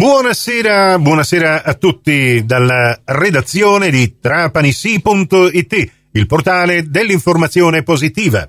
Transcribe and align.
Buonasera, 0.00 0.98
buonasera 0.98 1.62
a 1.62 1.74
tutti 1.74 2.42
dalla 2.46 3.02
redazione 3.04 3.90
di 3.90 4.16
trapanisi.it, 4.18 5.90
il 6.12 6.26
portale 6.26 6.88
dell'informazione 6.88 7.82
positiva. 7.82 8.48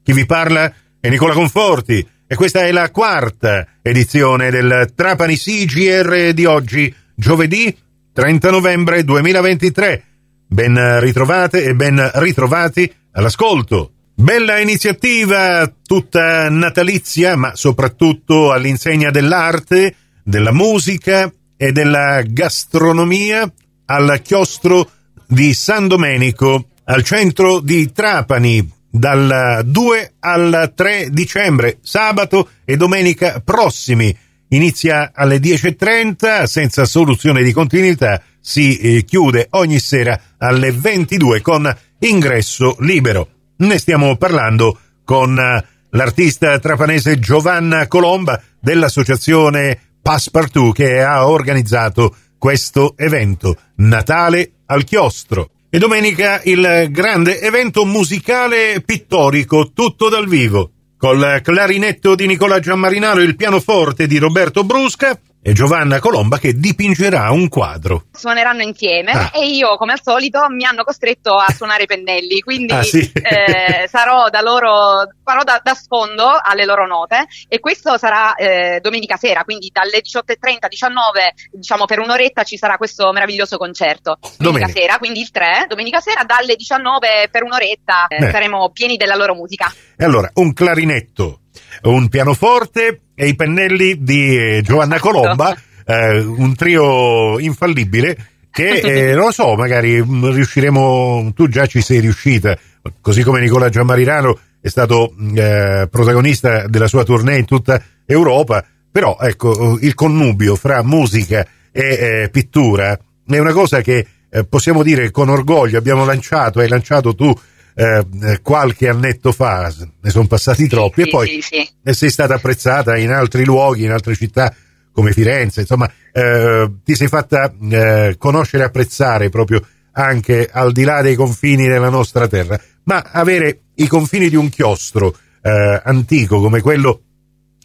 Chi 0.00 0.12
vi 0.12 0.24
parla 0.26 0.72
è 1.00 1.08
Nicola 1.08 1.34
Conforti 1.34 2.06
e 2.24 2.36
questa 2.36 2.60
è 2.60 2.70
la 2.70 2.88
quarta 2.92 3.66
edizione 3.82 4.50
del 4.50 4.92
Trapanisi 4.94 5.64
GR 5.64 6.32
di 6.34 6.44
oggi, 6.44 6.94
giovedì 7.16 7.76
30 8.12 8.50
novembre 8.52 9.02
2023. 9.02 10.04
Ben 10.46 11.00
ritrovate 11.00 11.64
e 11.64 11.74
ben 11.74 12.12
ritrovati 12.14 12.88
all'ascolto. 13.10 13.90
Bella 14.14 14.60
iniziativa, 14.60 15.68
tutta 15.84 16.48
natalizia, 16.48 17.34
ma 17.34 17.56
soprattutto 17.56 18.52
all'insegna 18.52 19.10
dell'arte, 19.10 19.96
della 20.22 20.52
musica 20.52 21.32
e 21.56 21.72
della 21.72 22.22
gastronomia 22.22 23.50
al 23.86 24.20
chiostro 24.22 24.90
di 25.26 25.54
San 25.54 25.88
Domenico, 25.88 26.68
al 26.84 27.02
centro 27.02 27.60
di 27.60 27.92
Trapani, 27.92 28.80
dal 28.90 29.62
2 29.64 30.14
al 30.20 30.72
3 30.74 31.08
dicembre, 31.10 31.78
sabato 31.80 32.50
e 32.64 32.76
domenica 32.76 33.40
prossimi. 33.44 34.14
Inizia 34.48 35.12
alle 35.14 35.38
10.30 35.38 36.44
senza 36.44 36.84
soluzione 36.84 37.42
di 37.42 37.52
continuità, 37.52 38.22
si 38.38 38.76
eh, 38.76 39.04
chiude 39.04 39.46
ogni 39.50 39.78
sera 39.78 40.20
alle 40.36 40.72
22 40.72 41.40
con 41.40 41.74
ingresso 42.00 42.76
libero. 42.80 43.28
Ne 43.58 43.78
stiamo 43.78 44.16
parlando 44.16 44.78
con 45.04 45.38
eh, 45.38 45.64
l'artista 45.90 46.58
trapanese 46.58 47.18
Giovanna 47.18 47.86
Colomba 47.86 48.42
dell'associazione 48.60 49.91
Passepartout 50.02 50.74
che 50.74 51.00
ha 51.00 51.28
organizzato 51.28 52.14
questo 52.36 52.94
evento, 52.96 53.56
Natale 53.76 54.52
al 54.66 54.84
chiostro. 54.84 55.50
E 55.70 55.78
domenica 55.78 56.40
il 56.44 56.88
grande 56.90 57.40
evento 57.40 57.86
musicale 57.86 58.82
pittorico, 58.84 59.70
tutto 59.72 60.08
dal 60.08 60.28
vivo, 60.28 60.72
col 60.98 61.40
clarinetto 61.42 62.14
di 62.14 62.26
Nicola 62.26 62.58
Giammarinaro 62.58 63.20
e 63.20 63.24
il 63.24 63.36
pianoforte 63.36 64.06
di 64.06 64.18
Roberto 64.18 64.64
Brusca 64.64 65.18
e 65.44 65.52
Giovanna 65.52 65.98
Colomba 65.98 66.38
che 66.38 66.54
dipingerà 66.54 67.32
un 67.32 67.48
quadro. 67.48 68.04
Suoneranno 68.12 68.62
insieme 68.62 69.10
ah. 69.10 69.30
e 69.34 69.48
io, 69.48 69.76
come 69.76 69.92
al 69.92 70.00
solito, 70.00 70.46
mi 70.48 70.64
hanno 70.64 70.84
costretto 70.84 71.34
a 71.34 71.50
suonare 71.52 71.82
i 71.82 71.86
pennelli, 71.86 72.38
quindi 72.46 72.72
ah, 72.72 72.82
sì? 72.84 73.10
eh, 73.12 73.88
sarò 73.88 74.28
da 74.28 74.40
loro, 74.40 75.08
farò 75.24 75.42
da, 75.42 75.60
da, 75.62 75.74
sfondo 75.74 76.28
alle 76.40 76.64
loro 76.64 76.86
note 76.86 77.26
e 77.48 77.58
questo 77.58 77.98
sarà 77.98 78.34
eh, 78.36 78.78
domenica 78.80 79.16
sera, 79.16 79.42
quindi 79.42 79.70
dalle 79.72 80.00
18.30, 80.00 80.68
19, 80.68 81.34
diciamo 81.50 81.86
per 81.86 81.98
un'oretta 81.98 82.44
ci 82.44 82.56
sarà 82.56 82.76
questo 82.76 83.10
meraviglioso 83.12 83.56
concerto. 83.56 84.18
Domenica, 84.20 84.66
domenica. 84.66 84.80
sera, 84.80 84.98
quindi 84.98 85.20
il 85.20 85.30
3, 85.32 85.66
domenica 85.68 85.98
sera 85.98 86.22
dalle 86.22 86.54
19 86.54 87.28
per 87.32 87.42
un'oretta 87.42 88.06
eh, 88.06 88.30
saremo 88.30 88.70
pieni 88.70 88.96
della 88.96 89.16
loro 89.16 89.34
musica. 89.34 89.72
E 89.96 90.04
allora, 90.04 90.30
un 90.34 90.52
clarinetto 90.52 91.41
un 91.82 92.08
pianoforte 92.08 93.00
e 93.14 93.28
i 93.28 93.34
pennelli 93.34 94.02
di 94.02 94.36
eh, 94.36 94.60
Giovanna 94.62 94.96
esatto. 94.96 95.10
Colomba, 95.10 95.56
eh, 95.84 96.18
un 96.18 96.54
trio 96.54 97.38
infallibile 97.38 98.16
che 98.50 98.80
eh, 99.10 99.14
non 99.14 99.26
lo 99.26 99.32
so, 99.32 99.54
magari 99.54 100.02
mm, 100.02 100.30
riusciremo, 100.30 101.32
tu 101.34 101.48
già 101.48 101.66
ci 101.66 101.80
sei 101.80 102.00
riuscita, 102.00 102.56
così 103.00 103.22
come 103.22 103.40
Nicola 103.40 103.68
Giammarinano 103.68 104.38
è 104.60 104.68
stato 104.68 105.14
mm, 105.18 105.36
eh, 105.36 105.88
protagonista 105.90 106.66
della 106.68 106.86
sua 106.86 107.04
tournée 107.04 107.38
in 107.38 107.46
tutta 107.46 107.82
Europa, 108.04 108.64
però 108.90 109.16
ecco, 109.20 109.78
il 109.80 109.94
connubio 109.94 110.54
fra 110.54 110.82
musica 110.82 111.46
e 111.72 111.82
eh, 111.82 112.28
pittura 112.30 112.98
è 113.26 113.38
una 113.38 113.52
cosa 113.52 113.80
che 113.80 114.06
eh, 114.28 114.44
possiamo 114.44 114.82
dire 114.82 115.10
con 115.10 115.28
orgoglio 115.28 115.78
abbiamo 115.78 116.04
lanciato, 116.04 116.60
hai 116.60 116.68
lanciato 116.68 117.14
tu 117.14 117.32
eh, 117.74 118.06
eh, 118.22 118.40
qualche 118.42 118.88
annetto 118.88 119.32
fa, 119.32 119.72
ne 120.00 120.10
sono 120.10 120.26
passati 120.26 120.66
troppi, 120.68 121.02
sì, 121.02 121.08
e 121.08 121.10
poi 121.10 121.28
sì, 121.28 121.40
sì. 121.40 121.92
sei 121.92 122.10
stata 122.10 122.34
apprezzata 122.34 122.96
in 122.96 123.10
altri 123.10 123.44
luoghi, 123.44 123.84
in 123.84 123.90
altre 123.90 124.14
città 124.14 124.54
come 124.92 125.12
Firenze, 125.12 125.60
insomma, 125.60 125.90
eh, 126.12 126.70
ti 126.84 126.94
sei 126.94 127.08
fatta 127.08 127.52
eh, 127.70 128.16
conoscere 128.18 128.62
e 128.62 128.66
apprezzare 128.66 129.30
proprio 129.30 129.64
anche 129.92 130.48
al 130.50 130.72
di 130.72 130.84
là 130.84 131.00
dei 131.02 131.14
confini 131.14 131.66
della 131.66 131.88
nostra 131.88 132.28
terra, 132.28 132.60
ma 132.84 133.02
avere 133.10 133.62
i 133.76 133.86
confini 133.86 134.28
di 134.28 134.36
un 134.36 134.48
chiostro 134.48 135.16
eh, 135.42 135.80
antico 135.84 136.40
come 136.40 136.60
quello 136.60 137.02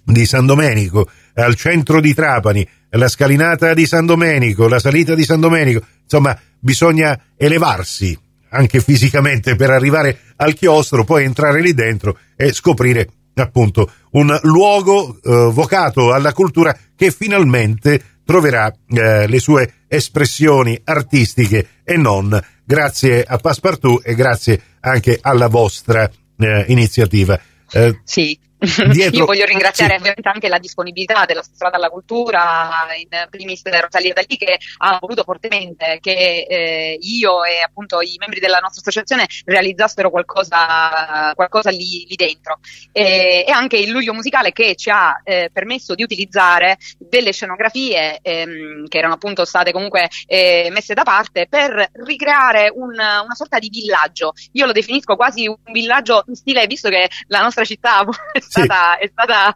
di 0.04 0.26
San 0.26 0.46
Domenico, 0.46 1.10
al 1.36 1.56
centro 1.56 2.00
di 2.00 2.14
Trapani, 2.14 2.68
la 2.92 3.10
scalinata 3.10 3.74
di 3.74 3.86
San 3.86 4.06
Domenico, 4.06 4.68
la 4.70 4.80
salita 4.80 5.14
di 5.16 5.24
San 5.24 5.42
Domenico, 5.42 5.86
insomma, 6.04 6.38
bisogna 6.60 7.20
elevarsi 7.36 8.18
anche 8.50 8.80
fisicamente 8.80 9.56
per 9.56 9.70
arrivare 9.70 10.20
al 10.38 10.54
chiostro, 10.54 11.04
poi 11.04 11.24
entrare 11.24 11.62
lì 11.62 11.74
dentro 11.74 12.18
e 12.36 12.54
scoprire 12.54 13.08
appunto 13.36 13.92
un 14.12 14.38
luogo 14.44 15.20
eh, 15.22 15.52
vocato 15.52 16.14
alla 16.14 16.34
cultura 16.34 16.76
che 16.96 17.12
finalmente 17.12 18.02
troverà 18.26 18.74
eh, 18.90 19.28
le 19.28 19.40
sue 19.40 19.74
espressioni 19.88 20.80
artistiche 20.84 21.68
e 21.84 21.96
non 21.96 22.38
grazie 22.66 23.24
a 23.24 23.38
Passepartout 23.38 24.02
e 24.06 24.16
grazie 24.16 24.62
anche 24.82 25.18
alla 25.22 25.48
vostra 25.48 26.10
eh, 26.38 26.66
iniziativa. 26.68 27.40
Eh, 27.72 28.02
sì, 28.04 28.38
Dietro... 28.92 29.18
Io 29.18 29.26
voglio 29.26 29.46
ringraziare 29.46 29.94
sì. 29.94 30.00
ovviamente 30.00 30.30
anche 30.30 30.48
la 30.48 30.58
disponibilità 30.58 31.26
della 31.26 31.44
Strada 31.44 31.78
alla 31.78 31.90
Cultura, 31.90 32.88
in 32.98 33.28
primis 33.30 33.62
Rosalia 33.64 34.14
Dalì, 34.14 34.36
che 34.36 34.58
ha 34.78 34.98
voluto 35.00 35.24
fortemente 35.24 36.00
che 36.02 36.46
eh, 36.50 36.98
io 37.00 37.44
e 37.44 37.62
appunto 37.62 38.02
i 38.02 38.16
membri 38.18 38.40
della 38.40 38.58
nostra 38.58 38.82
associazione 38.82 39.28
realizzassero 39.46 40.10
qualcosa, 40.10 41.34
qualcosa 41.36 41.70
lì, 41.70 42.06
lì, 42.08 42.16
dentro. 42.16 42.60
E, 42.92 43.46
e, 43.48 43.52
anche 43.52 43.78
il 43.78 43.92
luglio 43.92 44.14
musicale 44.14 44.52
che 44.52 44.76
ci 44.76 44.90
ha 44.90 45.22
eh, 45.24 45.52
permesso 45.54 45.94
di 45.94 46.02
utilizzare 46.02 46.78
delle 46.98 47.34
scenografie 47.34 48.20
ehm, 48.22 48.88
che 48.88 48.98
erano 48.98 49.14
appunto 49.14 49.46
state 49.46 49.72
comunque 49.72 50.10
eh, 50.26 50.70
messe 50.72 50.96
da 50.96 51.04
parte 51.04 51.46
per 51.48 51.90
ricreare 51.94 52.72
un, 52.74 52.94
una 52.94 53.36
sorta 53.36 53.60
di 53.60 53.70
villaggio. 53.70 54.34
Io 54.54 54.66
lo 54.66 54.72
definisco 54.72 55.16
quasi 55.16 55.48
un 55.48 55.58
villaggio 55.72 56.24
in 56.28 56.36
stile, 56.36 56.66
visto 56.66 56.90
che 56.90 57.08
la 57.28 57.42
nostra 57.42 57.64
città 57.64 58.04
stata, 58.48 58.98
sì. 59.00 59.06
è 59.06 59.10
stata 59.12 59.54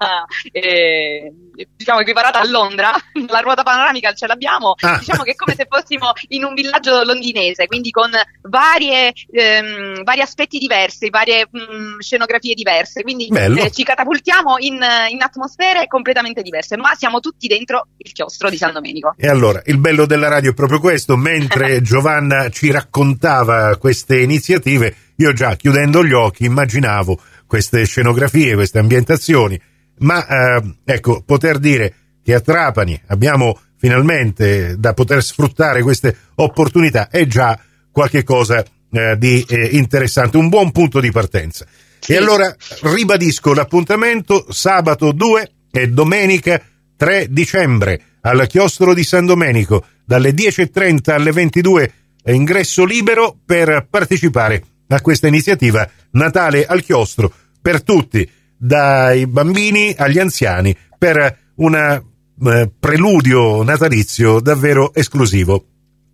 eh, 0.51 1.31
diciamo 1.75 1.99
equiparata 1.99 2.39
a 2.39 2.47
Londra, 2.47 2.91
la 3.27 3.39
ruota 3.39 3.63
panoramica 3.63 4.13
ce 4.13 4.27
l'abbiamo, 4.27 4.75
ah. 4.79 4.97
diciamo 4.97 5.23
che 5.23 5.31
è 5.31 5.35
come 5.35 5.55
se 5.55 5.67
fossimo 5.69 6.11
in 6.29 6.43
un 6.43 6.53
villaggio 6.53 7.03
londinese, 7.03 7.67
quindi 7.67 7.91
con 7.91 8.11
varie, 8.43 9.13
ehm, 9.31 10.03
vari 10.03 10.21
aspetti 10.21 10.57
diversi, 10.57 11.09
varie 11.09 11.47
mh, 11.49 11.59
mm, 11.59 11.99
scenografie 11.99 12.53
diverse, 12.53 13.01
quindi 13.01 13.27
eh, 13.27 13.71
ci 13.71 13.83
catapultiamo 13.83 14.57
in, 14.59 14.79
in, 15.09 15.21
atmosfere 15.21 15.87
completamente 15.87 16.41
diverse, 16.41 16.77
ma 16.77 16.93
siamo 16.95 17.19
tutti 17.19 17.47
dentro 17.47 17.87
il 17.97 18.11
chiostro 18.11 18.49
di 18.49 18.57
San 18.57 18.73
Domenico. 18.73 19.13
E 19.17 19.27
allora, 19.27 19.61
il 19.65 19.77
bello 19.77 20.05
della 20.05 20.27
radio 20.27 20.51
è 20.51 20.53
proprio 20.53 20.79
questo, 20.79 21.15
mentre 21.15 21.81
Giovanna 21.83 22.49
ci 22.49 22.71
raccontava 22.71 23.77
queste 23.77 24.19
iniziative, 24.19 24.95
io 25.21 25.33
già 25.33 25.55
chiudendo 25.55 26.03
gli 26.03 26.13
occhi 26.13 26.45
immaginavo 26.45 27.19
queste 27.45 27.85
scenografie, 27.85 28.55
queste 28.55 28.79
ambientazioni, 28.79 29.59
ma 29.99 30.25
eh, 30.25 30.75
ecco, 30.83 31.21
poter 31.23 31.59
dire 31.59 31.93
che 32.23 32.33
a 32.33 32.39
Trapani 32.39 32.99
abbiamo 33.07 33.59
finalmente 33.77 34.75
da 34.77 34.93
poter 34.93 35.23
sfruttare 35.23 35.81
queste 35.81 36.15
opportunità 36.35 37.09
è 37.09 37.25
già 37.25 37.59
qualche 37.91 38.23
cosa 38.23 38.63
eh, 38.91 39.15
di 39.17 39.45
eh, 39.47 39.69
interessante, 39.73 40.37
un 40.37 40.49
buon 40.49 40.71
punto 40.71 40.99
di 40.99 41.11
partenza. 41.11 41.65
Sì. 41.99 42.13
E 42.13 42.17
allora 42.17 42.53
ribadisco 42.81 43.53
l'appuntamento 43.53 44.47
sabato 44.49 45.11
2 45.11 45.51
e 45.71 45.87
domenica 45.89 46.59
3 46.97 47.27
dicembre 47.29 48.01
al 48.21 48.47
chiostro 48.47 48.93
di 48.93 49.03
San 49.03 49.25
Domenico 49.25 49.85
dalle 50.03 50.31
10.30 50.31 51.11
alle 51.11 51.31
22 51.31 51.93
ingresso 52.25 52.85
libero 52.85 53.35
per 53.45 53.87
partecipare 53.89 54.63
a 54.95 55.01
questa 55.01 55.27
iniziativa 55.27 55.87
Natale 56.11 56.65
al 56.65 56.83
chiostro 56.83 57.31
per 57.61 57.83
tutti, 57.83 58.29
dai 58.57 59.27
bambini 59.27 59.93
agli 59.97 60.19
anziani, 60.19 60.75
per 60.97 61.37
un 61.55 61.75
eh, 61.75 62.71
preludio 62.79 63.63
natalizio 63.63 64.39
davvero 64.39 64.93
esclusivo. 64.93 65.65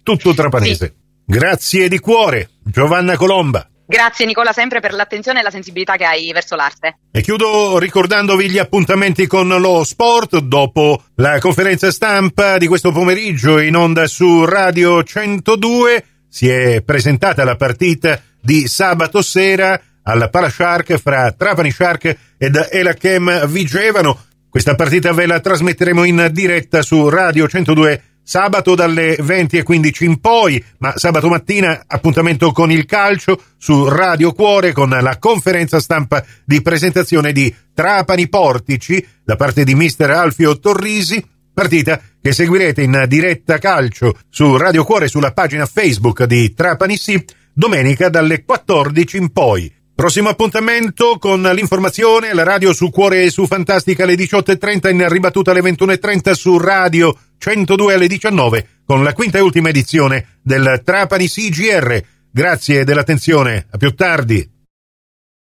Tutto 0.03 0.33
trapanese. 0.33 0.85
Sì. 0.85 1.05
Grazie 1.25 1.87
di 1.87 1.99
cuore, 1.99 2.49
Giovanna 2.63 3.15
Colomba. 3.15 3.69
Grazie 3.89 4.25
Nicola 4.25 4.51
sempre 4.51 4.81
per 4.81 4.93
l'attenzione 4.93 5.39
e 5.39 5.43
la 5.43 5.49
sensibilità 5.49 5.95
che 5.95 6.03
hai 6.03 6.29
verso 6.33 6.57
l'arte. 6.57 6.97
E 7.09 7.21
chiudo 7.21 7.79
ricordandovi 7.79 8.49
gli 8.49 8.57
appuntamenti 8.57 9.27
con 9.27 9.47
lo 9.47 9.85
sport 9.85 10.39
dopo 10.39 11.03
la 11.15 11.39
conferenza 11.39 11.89
stampa 11.89 12.57
di 12.57 12.67
questo 12.67 12.91
pomeriggio 12.91 13.59
in 13.59 13.77
onda 13.77 14.05
su 14.07 14.43
Radio 14.43 15.03
102. 15.03 16.05
Si 16.27 16.49
è 16.49 16.81
presentata 16.81 17.45
la 17.45 17.55
partita 17.55 18.21
di 18.41 18.67
sabato 18.67 19.21
sera 19.21 19.79
al 20.03 20.29
Parashark 20.29 20.97
fra 20.97 21.31
Trapani 21.31 21.71
Shark 21.71 22.17
ed 22.37 22.67
Elakem 22.71 23.47
Vigevano. 23.47 24.25
Questa 24.49 24.75
partita 24.75 25.11
ve 25.11 25.25
la 25.25 25.39
trasmetteremo 25.39 26.03
in 26.03 26.29
diretta 26.31 26.81
su 26.81 27.09
Radio 27.09 27.47
102 27.47 28.01
sabato 28.27 28.75
dalle 28.75 29.15
20.15 29.15 30.03
in 30.03 30.19
poi, 30.19 30.61
ma 30.79 30.93
sabato 30.97 31.29
mattina 31.29 31.83
appuntamento 31.87 32.51
con 32.51 32.71
il 32.71 32.85
calcio 32.85 33.41
su 33.57 33.87
Radio 33.87 34.33
Cuore 34.33 34.73
con 34.73 34.89
la 34.89 35.17
conferenza 35.17 35.79
stampa 35.79 36.25
di 36.43 36.61
presentazione 36.61 37.31
di 37.31 37.53
Trapani 37.73 38.27
Portici 38.27 39.05
da 39.23 39.37
parte 39.37 39.63
di 39.63 39.75
mister 39.75 40.11
Alfio 40.11 40.59
Torrisi, 40.59 41.25
partita 41.53 42.01
che 42.21 42.33
seguirete 42.33 42.81
in 42.81 43.05
diretta 43.07 43.59
calcio 43.59 44.17
su 44.29 44.57
Radio 44.57 44.83
Cuore 44.83 45.07
sulla 45.07 45.31
pagina 45.31 45.65
Facebook 45.65 46.25
di 46.25 46.53
Trapani 46.53 46.97
Sì 46.97 47.23
domenica 47.57 48.09
dalle 48.09 48.43
14 48.43 49.17
in 49.17 49.31
poi. 49.31 49.73
Prossimo 49.95 50.29
appuntamento 50.29 51.17
con 51.17 51.41
l'informazione, 51.41 52.31
la 52.35 52.43
radio 52.43 52.71
su 52.71 52.91
Cuore 52.91 53.23
e 53.23 53.31
su 53.31 53.47
Fantastica 53.47 54.03
alle 54.03 54.13
18.30 54.13 54.91
in 54.91 55.09
ribattuta 55.09 55.49
alle 55.49 55.61
21.30 55.61 56.33
su 56.33 56.59
Radio 56.59 57.17
102 57.39 57.95
alle 57.95 58.07
19 58.07 58.67
con 58.85 59.03
la 59.03 59.13
quinta 59.13 59.39
e 59.39 59.41
ultima 59.41 59.69
edizione 59.69 60.37
del 60.43 60.81
Trapani 60.85 61.27
CGR. 61.27 61.99
Grazie 62.31 62.83
dell'attenzione, 62.83 63.65
a 63.71 63.77
più 63.77 63.95
tardi. 63.95 64.56